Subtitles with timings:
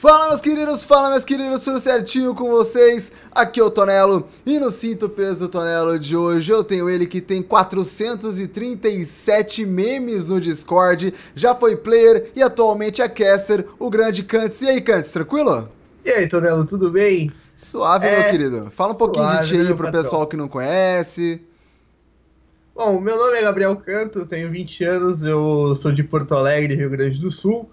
[0.00, 3.12] Fala meus queridos, fala meus queridos, tudo certinho com vocês?
[3.32, 7.20] Aqui é o Tonelo e no Cinto Peso Tonelo de hoje eu tenho ele que
[7.20, 14.62] tem 437 memes no Discord, já foi player e atualmente é caster, o grande Kantz.
[14.62, 15.68] E aí Kantz, tranquilo?
[16.02, 17.30] E aí Tonelo, tudo bem?
[17.54, 18.70] Suave, é, meu querido.
[18.70, 20.02] Fala um suave, pouquinho de ti aí pro patrão.
[20.02, 21.42] pessoal que não conhece.
[22.74, 26.88] Bom, meu nome é Gabriel Canto, tenho 20 anos, eu sou de Porto Alegre, Rio
[26.88, 27.70] Grande do Sul.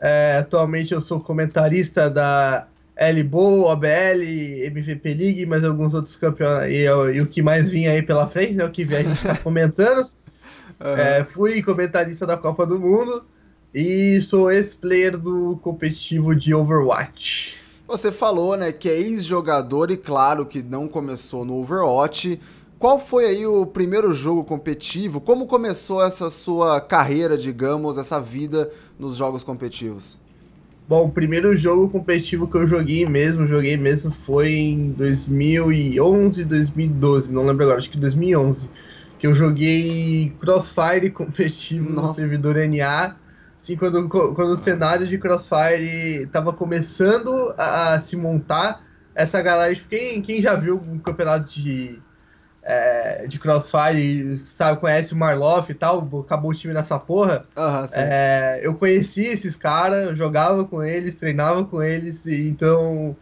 [0.00, 2.66] É, atualmente eu sou comentarista da
[2.98, 6.68] LBO, OBL, MVP League, mas alguns outros campeonatos.
[6.68, 8.64] E, e, o que mais vinha aí pela frente, né?
[8.64, 10.10] O que a gente está comentando.
[10.80, 10.96] Uhum.
[10.96, 13.24] É, fui comentarista da Copa do Mundo
[13.74, 17.56] e sou ex-player do competitivo de Overwatch.
[17.86, 22.38] Você falou, né, que é ex-jogador e claro que não começou no Overwatch.
[22.78, 25.20] Qual foi aí o primeiro jogo competitivo?
[25.20, 30.16] Como começou essa sua carreira, digamos, essa vida nos jogos competitivos?
[30.88, 37.32] Bom, o primeiro jogo competitivo que eu joguei mesmo, joguei mesmo foi em 2011, 2012,
[37.32, 38.70] não lembro agora, acho que 2011,
[39.18, 42.08] que eu joguei Crossfire competitivo Nossa.
[42.08, 43.16] no servidor NA,
[43.58, 48.84] assim, quando, quando o cenário de Crossfire estava começando a, a, se montar,
[49.16, 52.00] essa galera, tipo, quem, quem já viu um campeonato de
[52.70, 57.46] é, de Crossfire, sabe, conhece o Marloff e tal, acabou o time nessa porra.
[57.56, 63.16] Uhum, é, eu conheci esses caras, jogava com eles, treinava com eles, e, então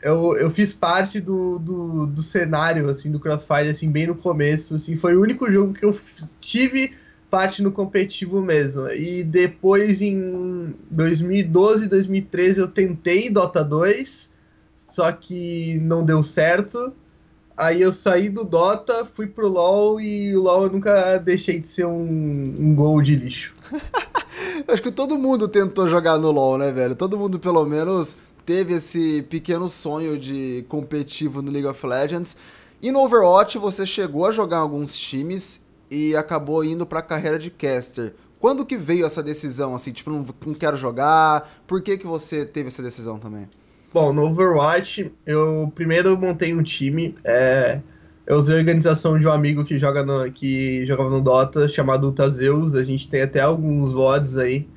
[0.00, 4.76] eu, eu fiz parte do, do, do, cenário, assim, do Crossfire, assim, bem no começo,
[4.76, 5.98] assim, foi o único jogo que eu
[6.40, 6.94] tive
[7.28, 8.88] parte no competitivo mesmo.
[8.90, 14.32] E depois, em 2012, 2013, eu tentei Dota 2,
[14.76, 16.94] só que não deu certo.
[17.56, 21.66] Aí eu saí do Dota, fui pro LoL e o LoL eu nunca deixei de
[21.66, 23.54] ser um, um gol de lixo.
[24.68, 26.94] Acho que todo mundo tentou jogar no LoL, né, velho?
[26.94, 32.36] Todo mundo, pelo menos, teve esse pequeno sonho de competitivo no League of Legends.
[32.82, 37.50] E no Overwatch você chegou a jogar alguns times e acabou indo pra carreira de
[37.50, 38.14] caster.
[38.38, 41.50] Quando que veio essa decisão, assim, tipo, não, não quero jogar?
[41.66, 43.48] Por que que você teve essa decisão também?
[43.92, 47.14] Bom, no Overwatch, eu primeiro montei um time.
[47.24, 47.80] É,
[48.26, 52.12] eu usei a organização de um amigo que, joga no, que jogava no Dota, chamado
[52.12, 52.74] Tazeus.
[52.74, 54.68] A gente tem até alguns VODs aí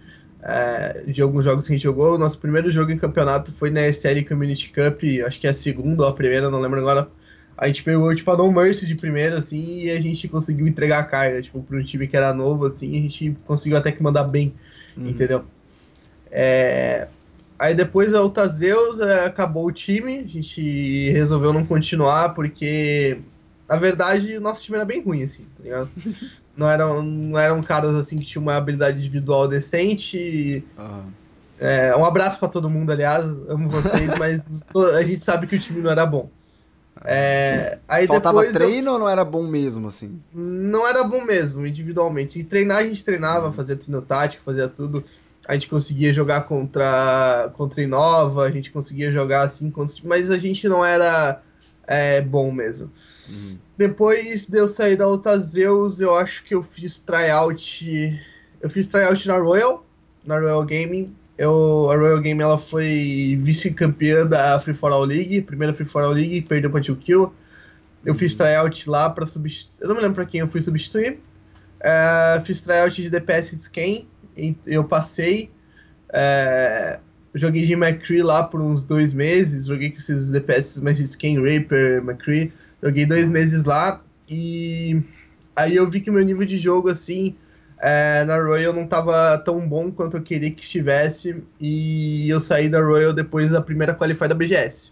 [0.42, 2.16] é, de alguns jogos que a gente jogou.
[2.16, 5.54] O nosso primeiro jogo em campeonato foi na SL Community Cup, acho que é a
[5.54, 7.10] segunda ou a primeira, não lembro agora.
[7.58, 11.00] A gente pegou, tipo, a No Mercy de primeira, assim, e a gente conseguiu entregar
[11.00, 14.02] a carga, tipo, para um time que era novo, assim, a gente conseguiu até que
[14.02, 14.54] mandar bem,
[14.96, 15.10] uhum.
[15.10, 15.44] entendeu?
[16.32, 17.10] É,
[17.60, 23.20] Aí depois a Altazeus é, acabou o time, a gente resolveu não continuar porque,
[23.68, 25.90] na verdade, o nosso time era bem ruim, assim, tá ligado?
[26.56, 30.64] não, eram, não eram caras assim que tinham uma habilidade individual decente.
[30.78, 31.12] Uhum.
[31.60, 34.64] É, um abraço para todo mundo, aliás, amo vocês, mas
[34.98, 36.30] a gente sabe que o time não era bom.
[37.04, 38.94] É, aí Faltava depois treino eu...
[38.94, 40.22] ou não era bom mesmo, assim?
[40.34, 42.40] Não era bom mesmo, individualmente.
[42.40, 43.54] E treinar a gente treinava, uhum.
[43.54, 45.04] fazia treino tático, fazia tudo
[45.50, 49.74] a gente conseguia jogar contra contra Inova, a gente conseguia jogar assim,
[50.04, 51.42] mas a gente não era
[51.88, 52.92] é, bom mesmo.
[53.28, 53.58] Uhum.
[53.76, 58.22] Depois de eu sair da Otazeus, eu acho que eu fiz tryout.
[58.62, 59.84] Eu fiz tryout na Royal,
[60.24, 61.08] na Royal Gaming.
[61.36, 66.04] Eu, a Royal Gaming ela foi vice-campeã da Free For All League, primeira Free For
[66.04, 67.32] All League, perdeu pra 2Kill.
[68.06, 68.20] Eu uhum.
[68.20, 69.82] fiz tryout lá pra substituir.
[69.82, 71.20] Eu não me lembro pra quem eu fui substituir.
[71.80, 74.06] Uh, fiz tryout de DPS de Scan
[74.66, 75.50] eu passei.
[76.12, 77.00] É,
[77.34, 79.66] joguei de McCree lá por uns dois meses.
[79.66, 82.52] Joguei com esses DPS mais de Skin Raper, McCree.
[82.82, 84.02] Joguei dois meses lá.
[84.28, 85.02] E
[85.56, 87.36] aí eu vi que meu nível de jogo, assim,
[87.82, 91.44] é, na Royal não estava tão bom quanto eu queria que estivesse.
[91.60, 94.92] E eu saí da Royal depois da primeira Qualify da BGS.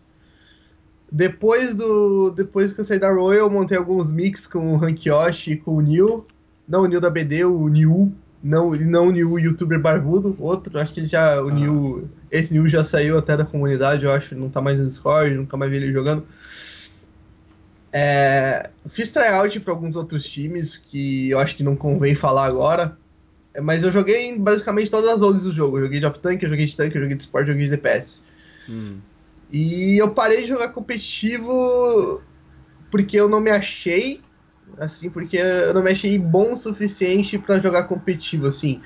[1.10, 5.06] Depois do depois que eu saí da Royal, eu montei alguns mix com o Rank
[5.06, 6.26] Yoshi e com o Neil.
[6.68, 8.12] Não o Neil da BD, o Neil
[8.44, 12.08] não, ele não uniu o youtuber barbudo, outro, acho que ele já uniu.
[12.08, 12.28] Ah.
[12.32, 15.58] Esse New já saiu até da comunidade, eu acho, não tá mais no Discord, nunca
[15.58, 16.26] mais vi ele jogando.
[17.92, 22.98] É, fiz tryout para alguns outros times que eu acho que não convém falar agora.
[23.54, 25.78] É, mas eu joguei em basicamente todas as zonas do jogo.
[25.78, 27.76] Eu joguei de off-tank, eu joguei de tank, eu joguei de suporte, eu joguei de
[27.76, 28.22] DPS.
[28.70, 28.98] Hum.
[29.52, 32.22] E eu parei de jogar competitivo
[32.92, 34.22] porque eu não me achei
[34.78, 38.82] assim, porque eu não me achei bom o suficiente para jogar competitivo, assim.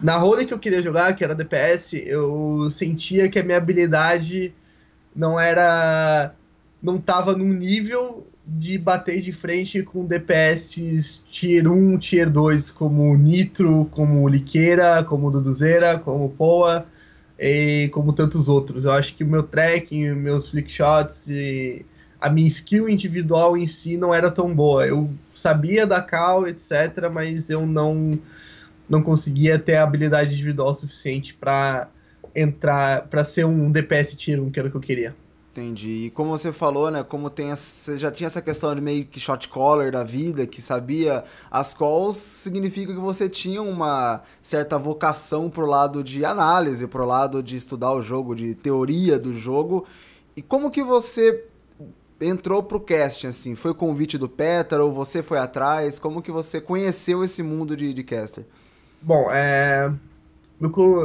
[0.00, 4.54] Na role que eu queria jogar, que era DPS, eu sentia que a minha habilidade
[5.14, 6.34] não era.
[6.82, 13.16] não tava num nível de bater de frente com DPS Tier 1, Tier 2, como
[13.16, 16.86] Nitro, como Liqueira, como Duduzeira, como Poa.
[17.38, 18.84] e como tantos outros.
[18.84, 21.84] Eu acho que o meu tracking, meus flickshots e
[22.20, 24.86] a minha skill individual em si não era tão boa.
[24.86, 28.18] Eu sabia da cal, etc, mas eu não
[28.88, 31.88] não conseguia ter a habilidade individual suficiente para
[32.34, 35.14] entrar, para ser um DPS tier 1, que era o que eu queria.
[35.50, 36.06] Entendi.
[36.06, 37.02] E como você falou, né?
[37.02, 40.46] Como tem essa, você já tinha essa questão de meio que shot caller da vida,
[40.46, 46.86] que sabia as calls, significa que você tinha uma certa vocação pro lado de análise,
[46.86, 49.86] pro lado de estudar o jogo, de teoria do jogo.
[50.36, 51.46] E como que você
[52.20, 53.54] entrou pro casting, assim?
[53.54, 55.98] Foi convite do Peter ou você foi atrás?
[55.98, 58.44] Como que você conheceu esse mundo de, de caster?
[59.02, 59.92] Bom, é...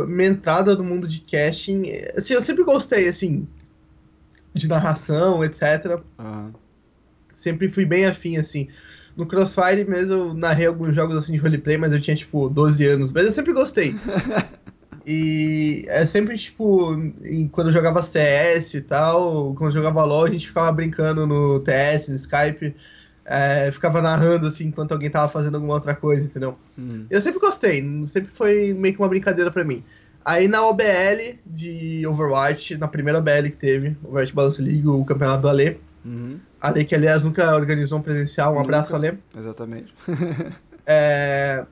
[0.08, 1.84] Minha entrada no mundo de casting...
[2.16, 3.48] Assim, eu sempre gostei, assim,
[4.54, 6.00] de narração, etc.
[6.18, 6.54] Uhum.
[7.36, 8.70] Sempre fui bem afim, assim.
[9.16, 12.86] No Crossfire mesmo eu narrei alguns jogos assim de roleplay, mas eu tinha, tipo, 12
[12.86, 13.12] anos.
[13.12, 13.94] Mas eu sempre gostei.
[15.06, 16.96] e é sempre, tipo,
[17.52, 21.60] quando eu jogava CS e tal, quando eu jogava LOL, a gente ficava brincando no
[21.60, 22.76] TS, no Skype.
[23.24, 26.58] É, ficava narrando assim enquanto alguém tava fazendo alguma outra coisa, entendeu?
[26.78, 27.06] Uhum.
[27.10, 29.84] Eu sempre gostei, sempre foi meio que uma brincadeira para mim.
[30.24, 35.44] Aí na OBL de Overwatch, na primeira OBL que teve, Overwatch Balance League, o campeonato
[35.44, 35.80] do Ale.
[36.04, 36.40] Uhum.
[36.60, 38.66] Ale, que aliás nunca organizou um presencial, um nunca.
[38.66, 39.18] abraço, Ale.
[39.36, 39.94] Exatamente.
[40.86, 41.66] é...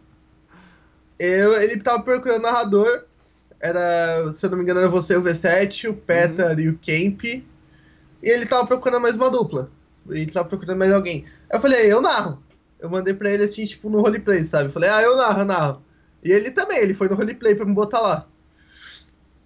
[1.19, 3.03] eu, ele tava procurando narrador,
[3.59, 6.59] era, se eu não me engano, era você, o V7, o Peter uhum.
[6.59, 7.23] e o Camp.
[7.23, 7.43] E
[8.21, 9.69] ele tava procurando mais uma dupla.
[10.09, 11.25] Ele tava procurando mais alguém.
[11.49, 12.41] Aí eu falei, eu narro.
[12.79, 14.65] Eu mandei pra ele assim, tipo, no roleplay, sabe?
[14.65, 15.81] Eu falei, ah, eu narro, eu narro.
[16.23, 18.27] E ele também, ele foi no roleplay pra me botar lá.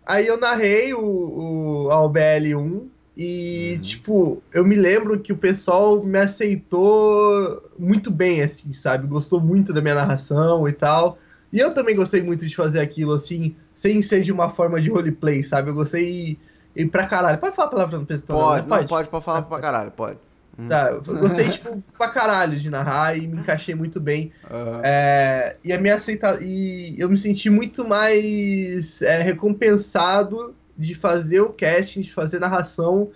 [0.06, 3.82] Aí eu narrei o, o a OBL 1 e, uhum.
[3.82, 9.08] tipo, eu me lembro que o pessoal me aceitou muito bem, assim, sabe?
[9.08, 11.18] Gostou muito da minha narração e tal.
[11.54, 14.90] E eu também gostei muito de fazer aquilo, assim, sem ser de uma forma de
[14.90, 15.70] roleplay, sabe?
[15.70, 16.40] Eu gostei
[16.76, 17.38] e pra caralho.
[17.38, 18.36] Pode falar a palavra no pistão?
[18.36, 20.18] Pode, não, pode, pode, pode falar pra caralho, pode.
[20.58, 20.68] Hum.
[20.68, 24.32] Tá, eu gostei, tipo, pra caralho de narrar e me encaixei muito bem.
[24.50, 24.82] Uhum.
[24.84, 26.40] É, e a minha aceita...
[26.42, 33.12] E eu me senti muito mais é, recompensado de fazer o casting, de fazer narração,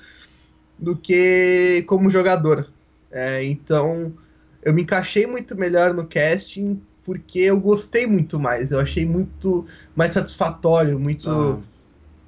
[0.77, 2.69] do que como jogador.
[3.11, 4.13] É, então,
[4.61, 8.71] eu me encaixei muito melhor no casting porque eu gostei muito mais.
[8.71, 9.65] Eu achei muito
[9.95, 11.63] mais satisfatório, muito, uhum.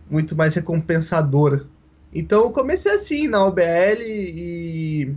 [0.10, 1.68] muito mais recompensador
[2.14, 5.16] então eu comecei assim na OBL e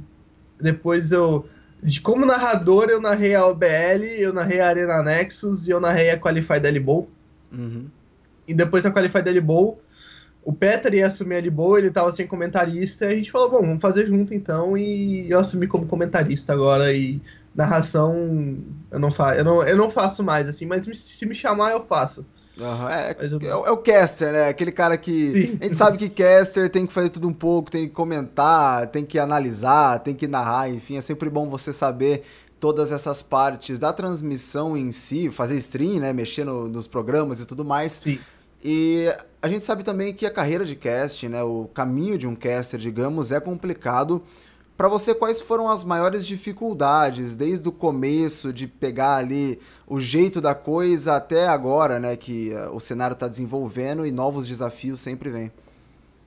[0.60, 1.46] depois eu.
[1.82, 6.10] De como narrador, eu narrei a OBL, eu narrei a Arena Nexus e eu narrei
[6.10, 7.08] a Qualified L-Bowl.
[7.50, 7.86] Uhum.
[8.46, 9.80] E depois da Qualified L-Bowl,
[10.44, 13.62] o Peter ia assumir a L-Bowl, ele tava sem comentarista, e a gente falou, bom,
[13.62, 17.20] vamos fazer junto então, e eu assumi como comentarista agora, e
[17.54, 18.58] narração
[18.90, 21.84] eu não, fa eu não, eu não faço mais, assim, mas se me chamar eu
[21.86, 22.24] faço.
[22.58, 24.48] Uhum, é, é, é, o caster, né?
[24.48, 25.32] Aquele cara que.
[25.32, 25.58] Sim.
[25.60, 29.04] A gente sabe que caster tem que fazer tudo um pouco, tem que comentar, tem
[29.04, 32.22] que analisar, tem que narrar, enfim, é sempre bom você saber
[32.60, 36.12] todas essas partes da transmissão em si, fazer stream, né?
[36.12, 37.94] Mexer no, nos programas e tudo mais.
[37.94, 38.18] Sim.
[38.62, 41.42] E a gente sabe também que a carreira de casting, né?
[41.42, 44.22] O caminho de um caster, digamos, é complicado
[44.82, 50.40] para você, quais foram as maiores dificuldades desde o começo de pegar ali o jeito
[50.40, 52.16] da coisa até agora, né?
[52.16, 55.52] Que uh, o cenário está desenvolvendo e novos desafios sempre vêm.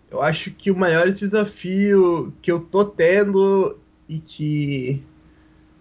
[0.09, 3.77] Eu acho que o maior desafio que eu tô tendo
[4.07, 5.03] e que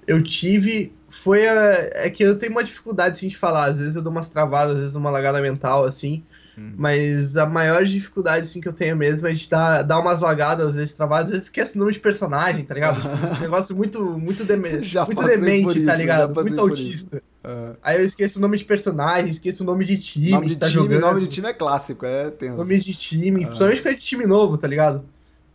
[0.04, 3.66] eu tive foi a, é que eu tenho uma dificuldade assim, de falar.
[3.66, 6.25] Às vezes eu dou umas travadas, às vezes uma lagada mental, assim.
[6.56, 6.73] Hum.
[6.76, 10.68] Mas a maior dificuldade assim, que eu tenho mesmo é de dar, dar umas lagadas,
[10.68, 13.00] às vezes travadas, às vezes esquece o nome de personagem, tá ligado?
[13.38, 16.34] Um negócio muito, muito, deme já muito demente, isso, tá ligado?
[16.34, 17.23] Muito autista.
[17.44, 17.75] Uhum.
[17.82, 20.30] Aí eu esqueço o nome de personagem, esqueço o nome de time.
[20.30, 21.00] Nome de tá time, jogando.
[21.00, 22.56] nome de time é clássico, é tenso.
[22.56, 23.46] Nome de time, uhum.
[23.46, 25.04] principalmente quando é de time novo, tá ligado?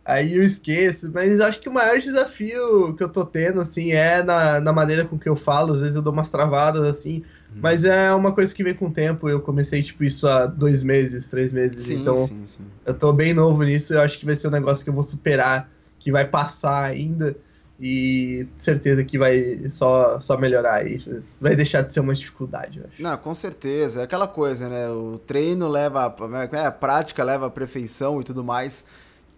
[0.04, 4.22] Aí eu esqueço, mas acho que o maior desafio que eu tô tendo, assim, é
[4.22, 7.24] na, na maneira com que eu falo, às vezes eu dou umas travadas, assim, Uhum.
[7.56, 9.28] Mas é uma coisa que vem com o tempo.
[9.28, 11.82] Eu comecei, tipo, isso há dois meses, três meses.
[11.82, 12.64] Sim, então, sim, sim.
[12.86, 13.94] eu tô bem novo nisso.
[13.94, 17.36] Eu acho que vai ser um negócio que eu vou superar, que vai passar ainda.
[17.82, 21.02] E certeza que vai só, só melhorar aí.
[21.40, 23.02] Vai deixar de ser uma dificuldade, eu acho.
[23.02, 24.00] Não, com certeza.
[24.00, 24.88] É aquela coisa, né?
[24.90, 26.14] O treino leva.
[26.52, 28.84] É, a prática leva a perfeição e tudo mais.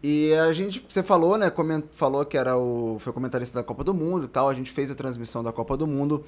[0.02, 1.48] E a gente, você falou, né?
[1.50, 4.48] Coment, falou que era o, foi comentarista da Copa do Mundo e tal.
[4.48, 6.24] A gente fez a transmissão da Copa do Mundo.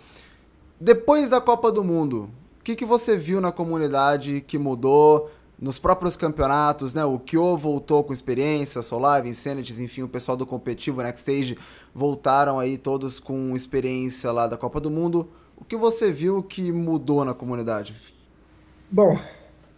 [0.85, 2.29] Depois da Copa do Mundo,
[2.61, 5.31] o que, que você viu na comunidade que mudou?
[5.59, 7.03] Nos próprios campeonatos, né?
[7.03, 11.57] O Kyo voltou com experiência, Solar, Insanity, enfim, o pessoal do competitivo Next Stage
[11.95, 15.31] voltaram aí todos com experiência lá da Copa do Mundo.
[15.57, 17.95] O que você viu que mudou na comunidade?
[18.91, 19.19] Bom,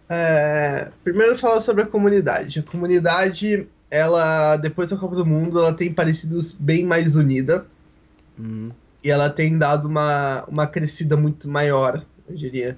[0.09, 2.59] É, primeiro falar sobre a comunidade.
[2.59, 7.65] A comunidade, ela, depois da Copa do Mundo, ela tem parecido bem mais unida.
[8.39, 8.73] Uhum.
[9.07, 12.77] E ela tem dado uma, uma crescida muito maior, eu diria.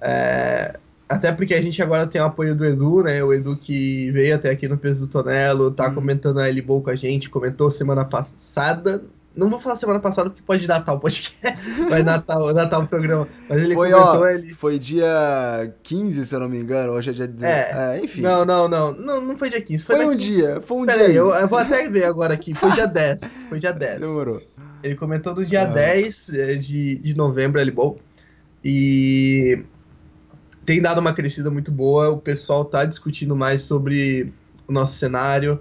[0.00, 3.22] É, até porque a gente agora tem o apoio do Edu, né?
[3.22, 5.94] O Edu que veio até aqui no Peso do Tonelo, tá uhum.
[5.96, 9.04] comentando a L-Bowl com a gente, comentou semana passada,
[9.36, 11.36] não vou falar semana passada porque pode datar o podcast.
[11.90, 13.28] Vai datar, datar o programa.
[13.46, 14.54] Mas ele foi, comentou ó, ele.
[14.54, 16.94] Foi dia 15, se eu não me engano.
[16.94, 17.54] Hoje é dia 19.
[17.54, 18.22] É, é, enfim.
[18.22, 19.20] Não, não, não, não.
[19.20, 19.84] Não foi dia 15.
[19.84, 20.62] Foi, foi um dia.
[20.62, 21.08] Foi um Pera dia.
[21.08, 22.54] Aí, eu, eu, vou até ver agora aqui.
[22.54, 23.42] Foi dia 10.
[23.50, 24.00] Foi dia 10.
[24.00, 24.40] Demorou.
[24.82, 25.66] Ele comentou no dia ah.
[25.66, 27.98] 10 eh, de, de novembro, ele bom.
[28.64, 29.62] E
[30.64, 32.10] tem dado uma crescida muito boa.
[32.10, 34.32] O pessoal tá discutindo mais sobre
[34.66, 35.60] o nosso cenário.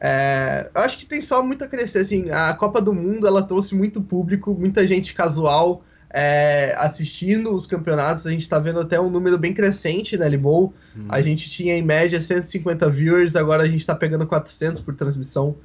[0.00, 2.00] É, eu acho que tem só muito a crescer.
[2.00, 7.66] Assim, a Copa do Mundo ela trouxe muito público, muita gente casual é, assistindo os
[7.66, 8.26] campeonatos.
[8.26, 10.74] A gente está vendo até um número bem crescente na Libol.
[10.96, 11.06] Hum.
[11.08, 15.56] A gente tinha em média 150 viewers, agora a gente está pegando 400 por transmissão.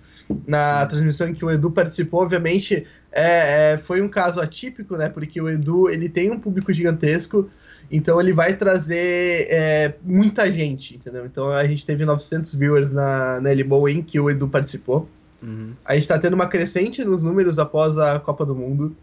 [0.47, 5.09] Na transmissão em que o Edu participou, obviamente, é, é, foi um caso atípico, né?
[5.09, 7.49] Porque o Edu ele tem um público gigantesco.
[7.91, 11.25] Então ele vai trazer é, muita gente, entendeu?
[11.25, 15.09] Então a gente teve 900 viewers na, na Elbow em que o Edu participou.
[15.41, 15.73] Uhum.
[15.83, 18.95] A gente está tendo uma crescente nos números após a Copa do Mundo.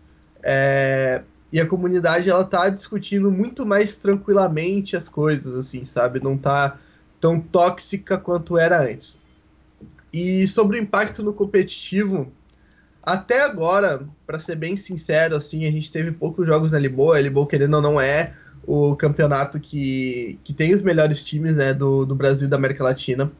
[0.42, 6.22] É, e a comunidade ela tá discutindo muito mais tranquilamente as coisas, assim, sabe?
[6.22, 6.78] Não tá
[7.20, 9.18] tão tóxica quanto era antes.
[10.12, 12.32] E sobre o impacto no competitivo,
[13.02, 17.16] até agora, para ser bem sincero, assim, a gente teve poucos jogos na Liboa.
[17.16, 18.34] A Liboa, querendo ou não, é
[18.66, 22.84] o campeonato que, que tem os melhores times né, do, do Brasil e da América
[22.84, 23.32] Latina.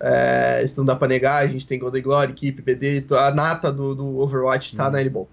[0.00, 3.72] É, isso não dá pra negar, a gente tem Golden Glory, equipe, BD, a nata
[3.72, 4.92] do, do Overwatch tá uhum.
[4.92, 5.28] na Elbow.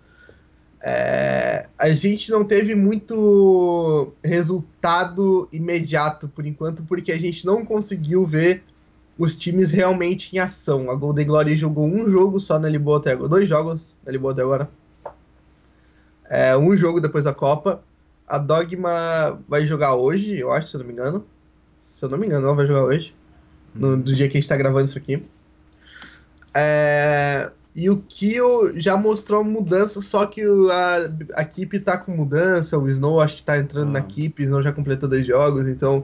[0.84, 8.26] É, a gente não teve muito resultado imediato por enquanto, porque a gente não conseguiu
[8.26, 8.64] ver
[9.18, 10.90] os times realmente em ação.
[10.90, 14.34] A Golden Glory jogou um jogo só na Lisboa até agora, dois jogos na Lisboa
[14.34, 14.70] até agora.
[16.30, 17.84] É, um jogo depois da Copa.
[18.28, 21.26] A Dogma vai jogar hoje, eu acho, se eu não me engano.
[21.86, 23.14] Se eu não me engano, ela vai jogar hoje.
[23.76, 25.22] No, do dia que a gente tá gravando isso aqui.
[26.54, 32.78] É, e o Kyo já mostrou mudança, só que a, a equipe tá com mudança.
[32.78, 33.94] O Snow acho que tá entrando ah.
[33.94, 36.04] na equipe, o Snow já completou dois jogos, então.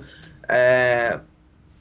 [0.50, 1.20] É,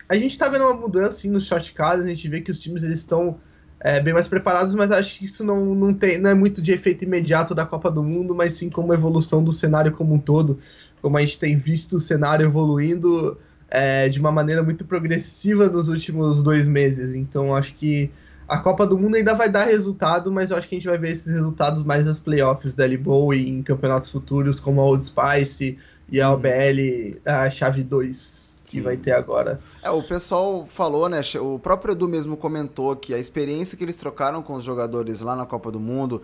[0.08, 2.82] a gente tá vendo uma mudança assim, nos shortcuts, a gente vê que os times
[2.82, 3.38] eles estão
[3.80, 6.72] é, bem mais preparados, mas acho que isso não, não, tem, não é muito de
[6.72, 10.58] efeito imediato da Copa do Mundo, mas sim como evolução do cenário como um todo.
[11.02, 13.36] Como a gente tem visto o cenário evoluindo
[13.68, 17.14] é, de uma maneira muito progressiva nos últimos dois meses.
[17.14, 18.10] Então acho que
[18.48, 20.98] a Copa do Mundo ainda vai dar resultado, mas eu acho que a gente vai
[20.98, 25.04] ver esses resultados mais nas playoffs da Liboa e em campeonatos futuros como a Old
[25.04, 29.60] Spice e a OBL, a Chave 2 que vai ter agora.
[29.82, 31.20] É, o pessoal falou, né?
[31.40, 35.36] O próprio Edu mesmo comentou que a experiência que eles trocaram com os jogadores lá
[35.36, 36.22] na Copa do Mundo.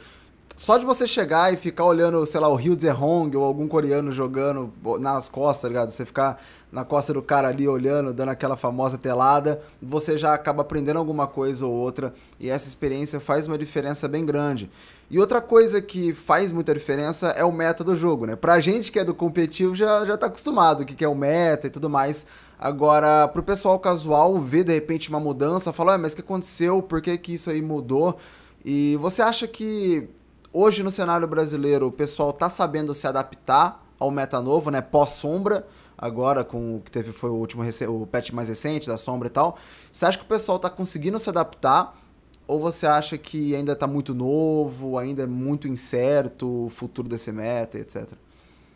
[0.55, 4.13] Só de você chegar e ficar olhando, sei lá, o Ryu Zehong ou algum coreano
[4.13, 5.91] jogando nas costas, tá ligado?
[5.91, 10.63] Você ficar na costa do cara ali olhando, dando aquela famosa telada, você já acaba
[10.63, 14.71] aprendendo alguma coisa ou outra e essa experiência faz uma diferença bem grande.
[15.11, 18.37] E outra coisa que faz muita diferença é o meta do jogo, né?
[18.37, 21.15] Pra gente que é do competitivo já, já tá acostumado o que, que é o
[21.15, 22.25] meta e tudo mais.
[22.59, 26.81] Agora, pro pessoal casual ver de repente uma mudança, falar, ah, mas o que aconteceu?
[26.81, 28.17] Por que, que isso aí mudou?
[28.65, 30.09] E você acha que
[30.53, 34.81] hoje no cenário brasileiro o pessoal tá sabendo se adaptar ao meta novo, né?
[34.81, 35.67] Pós-sombra,
[35.97, 39.31] agora com o que teve foi o último o patch mais recente da sombra e
[39.31, 39.59] tal.
[39.93, 41.99] Você acha que o pessoal tá conseguindo se adaptar?
[42.47, 47.31] Ou você acha que ainda tá muito novo, ainda é muito incerto o futuro desse
[47.31, 48.13] meta, etc?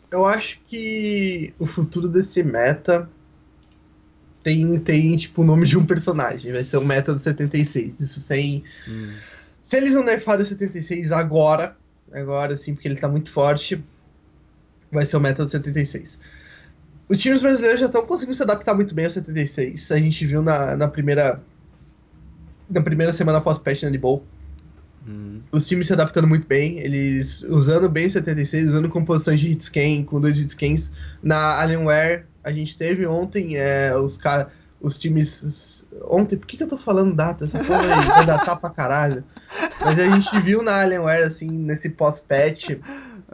[0.09, 3.09] Eu acho que o futuro desse meta
[4.41, 6.53] tem, tem tipo, o nome de um personagem.
[6.53, 7.99] Vai ser o meta do 76.
[7.99, 8.63] Isso sem.
[8.87, 9.13] Hum.
[9.67, 11.75] Se eles não nerfarem o 76 agora,
[12.13, 13.83] agora sim, porque ele tá muito forte,
[14.89, 16.17] vai ser o meta do 76.
[17.09, 19.91] Os times brasileiros já estão conseguindo se adaptar muito bem ao 76.
[19.91, 21.41] A gente viu na, na primeira.
[22.69, 24.23] Na primeira semana pós-patch na Bowl.
[25.05, 25.41] Hum.
[25.51, 30.05] Os times se adaptando muito bem, eles usando bem o 76, usando composições de hitscan,
[30.05, 30.93] com dois hitscans.
[31.21, 34.47] Na Alienware, a gente teve ontem é, os caras
[34.79, 35.87] os times.
[36.03, 37.45] Ontem, por que, que eu tô falando data?
[37.45, 39.23] Essa porra aí vai datar pra caralho.
[39.79, 42.77] Mas a gente viu na Alienware, assim, nesse pós-patch,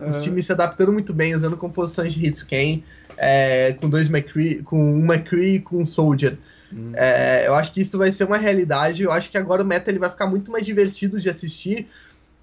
[0.07, 2.81] os times se adaptando muito bem, usando composições de hitscan,
[3.17, 6.37] é, com dois McCree, com um McCree e com um Soldier.
[6.71, 6.91] Hum.
[6.95, 9.03] É, eu acho que isso vai ser uma realidade.
[9.03, 11.87] Eu acho que agora o meta ele vai ficar muito mais divertido de assistir,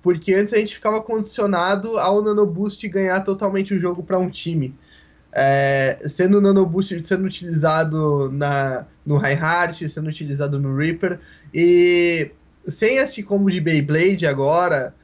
[0.03, 4.31] porque antes a gente ficava condicionado ao Nano Boost ganhar totalmente o jogo para um
[4.31, 4.75] time.
[5.33, 11.21] É, sendo o Nano Boost sendo utilizado na, no Reinhardt, sendo utilizado no Reaper.
[11.55, 12.31] E
[12.67, 14.95] sem esse combo de Beyblade agora,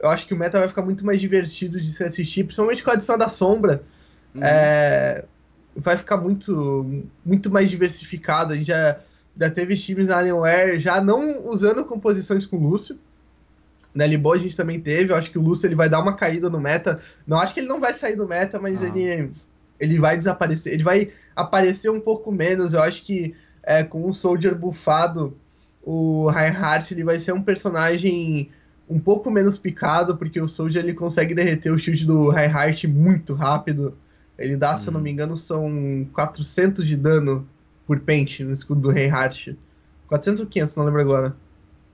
[0.00, 2.90] eu acho que o meta vai ficar muito mais divertido de se assistir, principalmente com
[2.90, 3.82] a adição da sombra.
[4.34, 4.42] Uhum.
[4.42, 5.24] É,
[5.74, 8.52] vai ficar muito, muito mais diversificado.
[8.52, 8.98] A gente já,
[9.38, 12.98] já teve times na Alienware já não usando composições com Lúcio.
[13.94, 15.12] Na Libo a gente também teve.
[15.12, 17.00] Eu acho que o Lúcio ele vai dar uma caída no meta.
[17.26, 18.86] Não acho que ele não vai sair do meta, mas ah.
[18.88, 19.30] ele,
[19.78, 20.72] ele vai desaparecer.
[20.72, 22.74] Ele vai aparecer um pouco menos.
[22.74, 25.36] Eu acho que é, com um Soldier buffado,
[25.82, 28.50] o Reinhardt ele vai ser um personagem
[28.88, 33.34] um pouco menos picado, porque o Soldier ele consegue derreter o shield do Reinhardt muito
[33.34, 33.96] rápido.
[34.38, 37.48] Ele dá, se eu não me engano, são 400 de dano
[37.86, 39.58] por pente no escudo do Reinhardt.
[40.06, 41.36] 400 ou 500, não lembro agora.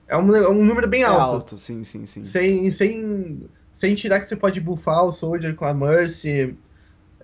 [0.07, 1.19] É um, é um número bem é alto.
[1.19, 2.25] É alto, sim, sim, sim.
[2.25, 6.55] Sem, sem, sem tirar que você pode buffar o Soldier com a Mercy,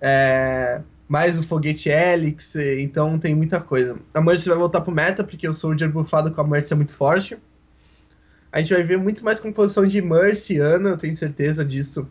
[0.00, 3.96] é, mais o Foguete Helix, então tem muita coisa.
[4.14, 6.94] A Mercy vai voltar pro meta, porque o Soldier buffado com a Mercy é muito
[6.94, 7.36] forte.
[8.52, 12.08] A gente vai ver muito mais composição de Mercy Ana, eu tenho certeza disso.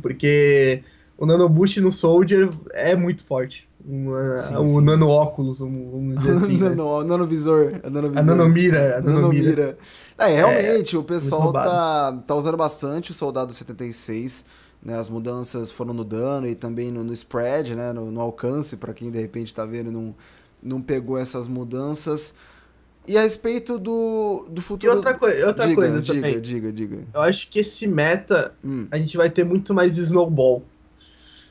[0.00, 0.82] Porque
[1.18, 3.68] o Nano Boost no Soldier é muito forte.
[3.84, 4.80] Uma, sim, o sim.
[4.82, 6.56] nano óculos, vamos dizer assim.
[6.58, 6.68] né?
[6.68, 8.22] nano, nano visor, a nano visor.
[8.22, 8.98] A nanomira.
[8.98, 9.78] A nanomira.
[10.18, 14.44] É, realmente, é, o pessoal tá, tá usando bastante o Soldado 76.
[14.82, 18.78] Né, as mudanças foram no dano e também no, no spread, né, no, no alcance,
[18.78, 20.14] para quem de repente tá vendo e não,
[20.62, 22.34] não pegou essas mudanças.
[23.06, 24.92] E a respeito do, do futuro.
[24.92, 26.40] E outra, coi outra diga, coisa diga, também.
[26.40, 27.08] Diga, diga, diga.
[27.12, 28.86] Eu acho que esse meta hum.
[28.90, 30.62] a gente vai ter muito mais snowball.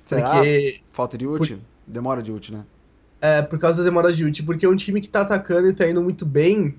[0.06, 0.36] Será?
[0.36, 0.80] Porque...
[0.92, 1.56] Falta de ult?
[1.56, 1.62] Por...
[1.86, 2.66] Demora de ult, né?
[3.22, 4.42] É, por causa da demora de ult.
[4.44, 6.76] Porque um time que tá atacando e tá indo muito bem,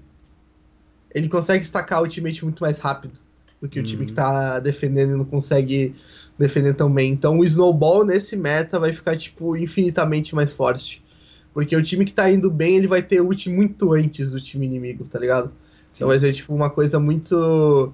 [1.15, 3.15] ele consegue estacar o ultimate muito mais rápido
[3.61, 4.17] do que o time que uhum.
[4.17, 5.95] tá defendendo e não consegue
[6.41, 7.13] defender tão bem.
[7.13, 11.05] Então o Snowball nesse meta vai ficar, tipo, infinitamente mais forte.
[11.53, 14.65] Porque o time que tá indo bem, ele vai ter ult muito antes do time
[14.65, 15.47] inimigo, tá ligado?
[15.47, 15.91] Então Sim.
[15.93, 17.93] Então vai ser, tipo, uma coisa muito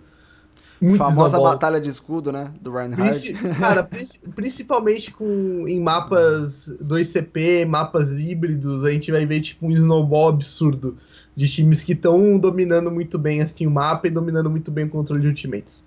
[0.80, 2.52] muito Famosa batalha de escudo, né?
[2.61, 3.32] Do Reinhardt.
[3.32, 3.88] Princi cara,
[4.35, 10.98] principalmente com, em mapas 2CP, mapas híbridos, a gente vai ver tipo um snowball absurdo
[11.35, 14.90] de times que estão dominando muito bem assim, o mapa e dominando muito bem o
[14.90, 15.87] controle de ultimates.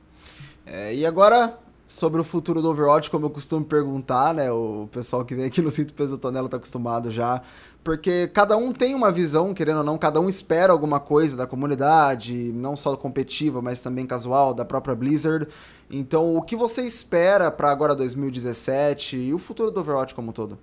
[0.65, 1.55] É, e agora,
[1.89, 4.51] sobre o futuro do Overwatch, como eu costumo perguntar, né?
[4.51, 7.41] O pessoal que vem aqui no Cinto Peso Tonela tá acostumado já.
[7.83, 11.47] Porque cada um tem uma visão, querendo ou não, cada um espera alguma coisa da
[11.47, 15.47] comunidade, não só competitiva, mas também casual, da própria Blizzard.
[15.89, 20.33] Então, o que você espera para agora 2017 e o futuro do Overwatch como um
[20.33, 20.59] todo?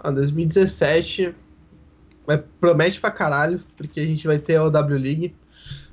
[0.00, 1.34] Ah, 2017
[2.26, 5.34] vai, promete pra caralho, porque a gente vai ter a OW League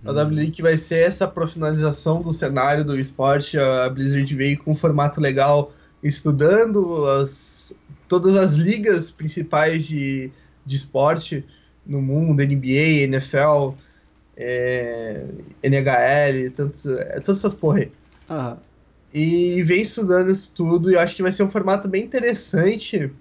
[0.05, 3.57] a W League vai ser essa profissionalização do cenário do esporte.
[3.57, 7.75] A Blizzard veio com um formato legal, estudando as,
[8.07, 10.31] todas as ligas principais de,
[10.65, 11.43] de esporte
[11.85, 13.73] no mundo, NBA, NFL,
[14.37, 15.25] é,
[15.63, 17.91] NHL, tantos, é, todas essas porra aí.
[18.29, 18.57] Uhum.
[19.13, 23.11] E vem estudando isso tudo, e eu acho que vai ser um formato bem interessante.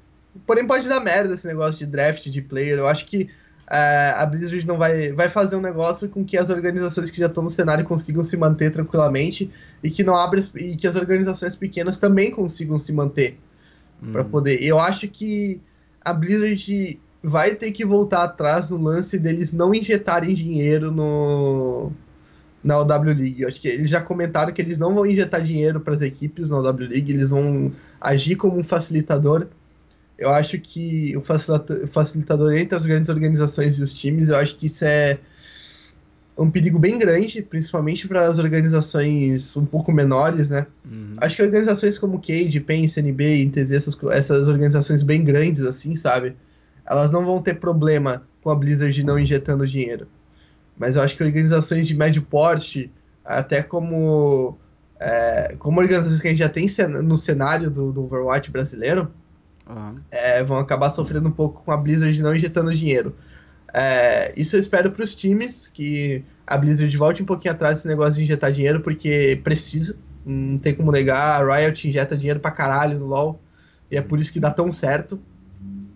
[0.46, 2.78] Porém, pode dar merda esse negócio de draft de player.
[2.78, 3.30] Eu acho que
[3.76, 7.42] a Blizzard não vai, vai fazer um negócio com que as organizações que já estão
[7.42, 9.50] no cenário consigam se manter tranquilamente
[9.82, 13.38] e que não abre e que as organizações pequenas também consigam se manter
[14.02, 14.12] hum.
[14.12, 14.62] para poder.
[14.62, 15.60] Eu acho que
[16.00, 21.90] a Blizzard vai ter que voltar atrás no lance deles não injetarem dinheiro no
[22.62, 23.42] na OW League.
[23.42, 26.50] Eu acho que eles já comentaram que eles não vão injetar dinheiro para as equipes
[26.50, 29.48] na OW League, eles vão agir como um facilitador
[30.18, 31.20] eu acho que o
[31.86, 35.18] facilitador entre as grandes organizações e os times, eu acho que isso é
[36.36, 40.66] um perigo bem grande, principalmente para as organizações um pouco menores, né?
[40.84, 41.12] Uhum.
[41.18, 46.36] Acho que organizações como Cade, PEN, CNB, INTZ, essas, essas organizações bem grandes, assim, sabe?
[46.84, 50.08] Elas não vão ter problema com a Blizzard não injetando dinheiro.
[50.76, 52.90] Mas eu acho que organizações de médio porte,
[53.24, 54.58] até como,
[54.98, 56.66] é, como organizações que a gente já tem
[57.02, 59.08] no cenário do, do Overwatch brasileiro,
[59.68, 59.94] Uhum.
[60.10, 63.16] É, vão acabar sofrendo um pouco com a Blizzard não injetando dinheiro.
[63.72, 67.88] É, isso eu espero para os times, que a Blizzard volte um pouquinho atrás desse
[67.88, 72.50] negócio de injetar dinheiro, porque precisa, não tem como negar, a Riot injeta dinheiro pra
[72.50, 73.40] caralho no LoL,
[73.90, 75.20] e é por isso que dá tão certo.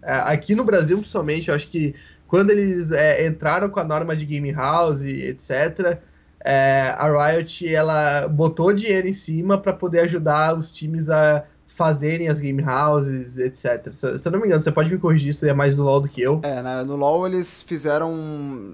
[0.03, 1.95] É, aqui no Brasil, principalmente, eu acho que
[2.27, 6.01] quando eles é, entraram com a norma de Game House, etc.,
[6.45, 11.45] é, a Riot ela botou dinheiro em cima para poder ajudar os times a
[11.79, 13.93] fazerem as game houses, etc.
[13.93, 16.01] Se, se eu não me engano, você pode me corrigir, você é mais do LoL
[16.01, 16.41] do que eu.
[16.43, 18.15] É, né, no LoL eles fizeram.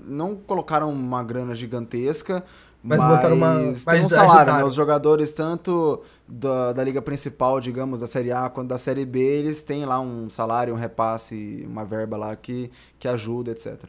[0.07, 2.43] não colocaram uma grana gigantesca,
[2.83, 3.55] Mas, mas botaram uma.
[3.55, 4.65] Mas tem um salário, né?
[4.65, 9.21] Os jogadores, tanto da, da liga principal, digamos, da Série A, quanto da Série B,
[9.21, 13.85] eles têm lá um salário, um repasse, uma verba lá que, que ajuda, etc.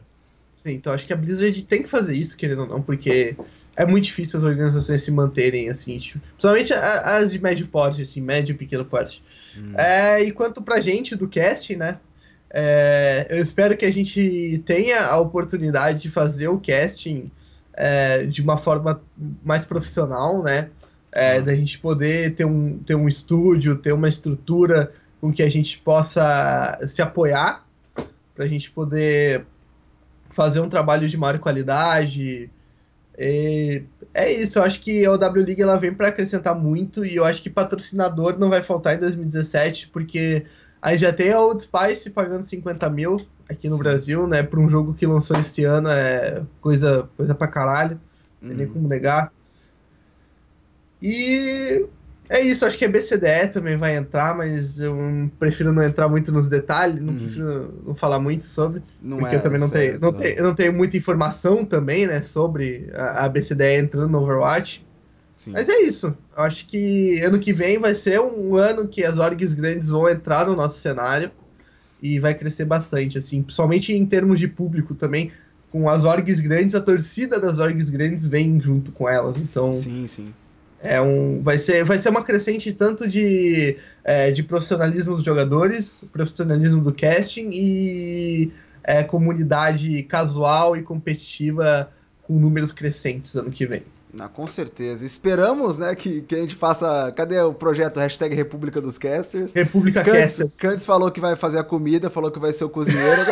[0.62, 3.34] Sim, então acho que a Blizzard tem que fazer isso, querendo ou não, porque
[3.76, 8.20] é muito difícil as organizações se manterem assim, tipo, principalmente as de médio porte, assim,
[8.20, 9.22] médio e pequeno porte.
[9.56, 9.74] Hum.
[9.76, 11.98] É, e quanto pra gente do cast, né?
[12.50, 17.30] É, eu espero que a gente tenha a oportunidade de fazer o casting
[17.74, 19.02] é, de uma forma
[19.44, 20.70] mais profissional, né?
[21.12, 21.44] É, uhum.
[21.44, 25.78] Da gente poder ter um, ter um estúdio, ter uma estrutura com que a gente
[25.78, 27.66] possa se apoiar,
[28.34, 29.44] para a gente poder
[30.30, 32.50] fazer um trabalho de maior qualidade.
[33.18, 37.16] E é isso, eu acho que a W League ela vem para acrescentar muito e
[37.16, 40.44] eu acho que patrocinador não vai faltar em 2017, porque
[40.82, 43.82] aí já tem a Old Spice pagando 50 mil aqui no Sim.
[43.82, 44.42] Brasil, né?
[44.42, 48.00] Para um jogo que lançou esse ano é coisa, coisa pra caralho,
[48.40, 48.72] não tem nem uhum.
[48.74, 49.32] como negar.
[51.00, 51.86] E
[52.28, 54.96] é isso, acho que a BCDE também vai entrar, mas eu
[55.38, 57.18] prefiro não entrar muito nos detalhes, não uhum.
[57.18, 60.54] prefiro não falar muito sobre, não porque é, eu também não tenho, não, tenho, não
[60.54, 64.84] tenho muita informação também, né, sobre a, a BCDE entrando no Overwatch.
[65.36, 65.52] Sim.
[65.52, 66.16] Mas é isso.
[66.36, 70.08] Eu acho que ano que vem vai ser um ano que as orgs grandes vão
[70.08, 71.30] entrar no nosso cenário
[72.00, 75.30] e vai crescer bastante, assim, principalmente em termos de público também.
[75.70, 79.36] Com as orgs grandes, a torcida das orgs grandes vem junto com elas.
[79.36, 79.74] Então.
[79.74, 80.32] Sim, sim.
[80.82, 86.04] É um, vai, ser, vai ser uma crescente tanto de, é, de profissionalismo dos jogadores,
[86.12, 88.52] profissionalismo do casting e
[88.84, 91.90] é, comunidade casual e competitiva
[92.22, 93.82] com números crescentes ano que vem.
[94.18, 95.04] Ah, com certeza.
[95.04, 97.12] Esperamos, né, que, que a gente faça.
[97.14, 99.52] Cadê o projeto hashtag República dos Casters?
[99.52, 100.50] República Cantes, Caster.
[100.56, 103.22] Cantes falou que vai fazer a comida, falou que vai ser o cozinheiro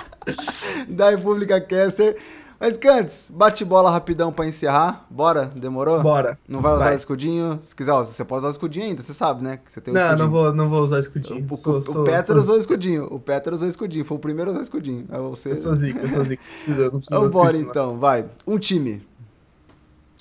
[0.88, 2.16] da República Caster.
[2.58, 5.06] Mas, Cantes, bate bola rapidão pra encerrar.
[5.10, 5.44] Bora?
[5.54, 6.02] Demorou?
[6.02, 6.38] Bora.
[6.48, 6.94] Não vai usar vai.
[6.94, 7.58] escudinho?
[7.62, 9.58] Se quiser, ó, você pode usar o escudinho ainda, você sabe, né?
[9.58, 10.24] Que você tem o não, escudinho.
[10.24, 11.46] não vou, não vou usar escudinho.
[11.50, 12.36] O, sou, o, sou, Peter sou...
[12.36, 13.04] usou escudinho.
[13.10, 14.04] O Peter usou escudinho.
[14.04, 15.06] Foi o primeiro a usar escudinho.
[15.10, 15.52] É você...
[15.52, 16.42] Eu sou zica, eu sou zica.
[16.66, 18.26] Não preciso então, bora então, vai.
[18.46, 19.06] Um time.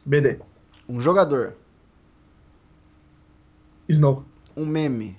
[0.06, 0.39] BD.
[0.89, 1.54] Um jogador.
[3.88, 4.26] Snow.
[4.58, 5.17] Um meme.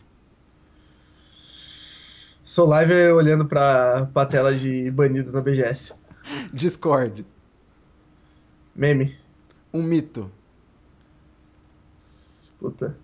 [2.44, 5.94] Sou live olhando pra, pra tela de banido na BGS.
[6.52, 7.26] Discord.
[8.74, 9.16] Meme.
[9.72, 10.30] Um mito.
[12.58, 12.96] Puta.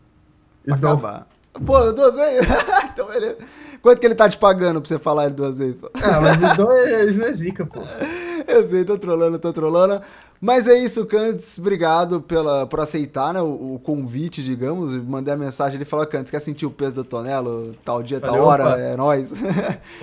[0.70, 1.26] Acabar.
[1.66, 2.48] Pô, duas vezes?
[2.92, 3.36] então beleza.
[3.82, 5.76] Quanto que ele tá te pagando pra você falar ele duas vezes?
[5.94, 7.80] Ah, mas Snow é, Snow é zica, pô.
[8.48, 10.00] Eu sei, tô trolando, tô trolando.
[10.40, 11.58] Mas é isso, Cantes.
[11.58, 14.96] Obrigado pela, por aceitar né, o, o convite, digamos.
[14.96, 17.74] Mandei a mensagem, ele falou, Cantes, quer sentir o peso do Tonelo?
[17.84, 18.78] Tal dia, Valeu, tal hora, opa.
[18.78, 19.32] é nóis.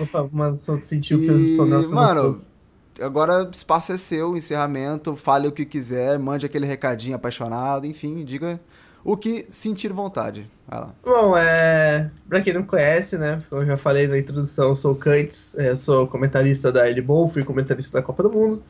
[0.00, 1.90] Opa, mano, só sentir o peso do Tonelo.
[1.90, 2.34] Mano,
[3.00, 5.16] agora o espaço é seu, encerramento.
[5.16, 8.60] Fale o que quiser, mande aquele recadinho apaixonado, enfim, diga
[9.04, 10.50] o que sentir vontade.
[10.68, 10.94] Vai lá.
[11.04, 12.10] Bom, é...
[12.28, 13.38] pra quem não conhece, né?
[13.50, 17.42] Eu já falei na introdução, eu sou o Kantz, eu sou comentarista da Elibol, fui
[17.42, 18.62] comentarista da Copa do Mundo.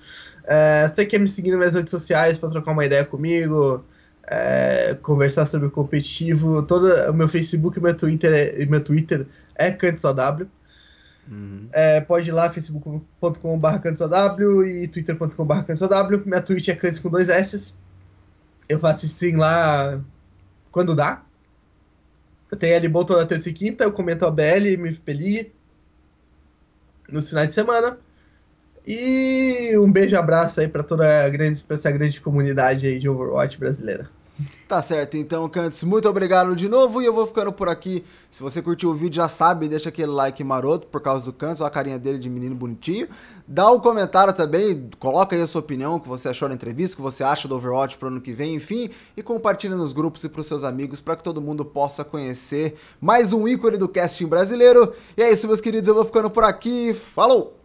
[0.44, 0.88] É...
[0.88, 3.84] Você quer me seguir nas minhas redes sociais para trocar uma ideia comigo,
[4.26, 4.96] é...
[5.02, 9.70] conversar sobre o competitivo, todo o meu Facebook e meu Twitter é, meu Twitter é
[9.70, 10.46] CantzOW.
[11.30, 11.68] Uhum.
[11.72, 16.24] É, pode ir lá, facebook.com.br CantzOW e twitter.com.br CantzOW.
[16.26, 17.74] Minha Twitch é Cantz com dois S.
[18.68, 20.00] Eu faço stream lá
[20.72, 21.22] quando dá.
[22.50, 25.52] Eu tenho ali bom toda terça e quinta, eu comento a BL, MFP League
[27.08, 27.96] nos finais de semana.
[28.84, 33.08] E um beijo abraço aí para toda a grande, pra essa grande comunidade aí de
[33.08, 34.10] Overwatch brasileira.
[34.66, 38.04] Tá certo, então, Cantos, muito obrigado de novo e eu vou ficando por aqui.
[38.30, 41.60] Se você curtiu o vídeo, já sabe, deixa aquele like maroto por causa do Cantos,
[41.60, 43.08] a carinha dele de menino bonitinho.
[43.46, 46.94] Dá um comentário também, coloca aí a sua opinião, o que você achou da entrevista,
[46.94, 50.22] o que você acha do Overwatch pro ano que vem, enfim, e compartilha nos grupos
[50.22, 54.26] e pros seus amigos para que todo mundo possa conhecer mais um ícone do casting
[54.26, 54.92] brasileiro.
[55.16, 56.94] E é isso, meus queridos, eu vou ficando por aqui.
[56.94, 57.59] Falou!